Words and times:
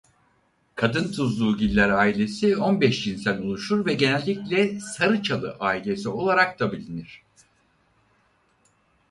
Kadıntuzluğugiller 0.75 1.89
ailesi 1.89 2.57
on 2.57 2.81
beş 2.81 3.03
cinsten 3.03 3.41
oluşur 3.41 3.85
ve 3.85 3.93
genelde 3.93 4.79
sarıçalı 4.79 5.57
ailesi 5.59 6.09
olarak 6.09 6.59
da 6.59 6.71
bilinir. 6.71 7.23